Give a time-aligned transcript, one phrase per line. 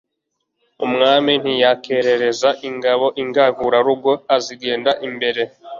[0.85, 5.41] Umwami ntiyakerereza ingaboIngangurarugo azigenda imbere